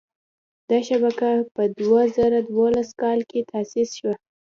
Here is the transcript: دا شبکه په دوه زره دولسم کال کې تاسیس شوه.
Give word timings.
دا 0.69 0.77
شبکه 0.87 1.31
په 1.55 1.63
دوه 1.79 2.01
زره 2.17 2.39
دولسم 2.43 2.93
کال 3.01 3.19
کې 3.29 3.47
تاسیس 3.51 3.89
شوه. 3.99 4.13